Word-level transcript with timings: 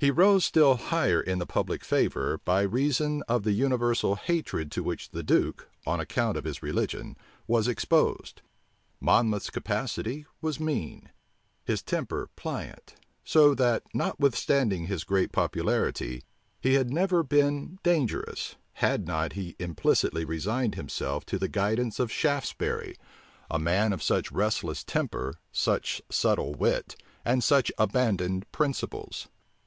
He 0.00 0.10
rose 0.12 0.46
still 0.46 0.76
higher 0.76 1.20
in 1.20 1.40
the 1.40 1.44
public 1.46 1.84
favor, 1.84 2.38
by 2.44 2.62
reason 2.62 3.22
of 3.28 3.42
the 3.42 3.52
universal 3.52 4.14
hatred 4.14 4.70
to 4.70 4.82
which 4.82 5.10
the 5.10 5.24
duke, 5.24 5.68
on 5.86 6.00
account 6.00 6.38
of 6.38 6.44
his 6.44 6.62
religion, 6.62 7.18
was 7.46 7.68
exposed. 7.68 8.40
Monmouth's 9.00 9.50
capacity 9.50 10.24
was 10.40 10.60
mean; 10.60 11.10
his 11.64 11.82
temper 11.82 12.30
pliant: 12.34 12.94
so 13.24 13.54
that, 13.56 13.82
notwithstanding 13.92 14.86
his 14.86 15.04
great 15.04 15.32
popularity, 15.32 16.22
he 16.62 16.74
had 16.74 16.90
never 16.90 17.22
been 17.22 17.78
dangerous, 17.82 18.54
had 18.74 19.00
he 19.00 19.04
not 19.06 19.36
implicitly 19.58 20.24
resigned 20.24 20.76
himself 20.76 21.26
to 21.26 21.38
the 21.38 21.48
guidance 21.48 21.98
of 21.98 22.10
Shaftesbury, 22.12 22.96
a 23.50 23.58
man 23.58 23.92
of 23.92 24.02
such 24.02 24.30
a 24.30 24.34
restless 24.34 24.82
temper, 24.84 25.34
such 25.52 26.00
subtle 26.08 26.54
wit, 26.54 26.96
and 27.24 27.42
such 27.44 27.72
abandoned 27.76 28.50
principles. 28.52 29.28